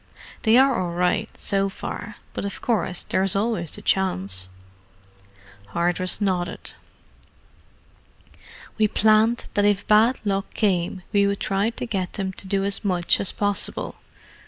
[0.41, 4.49] They are all right, so far, but of course there is always the chance."
[5.75, 6.73] Hardress nodded.
[8.79, 12.63] "We planned that if bad luck came we would try to get them to do
[12.63, 13.97] as much as possible.